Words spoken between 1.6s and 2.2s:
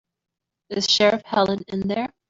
in there?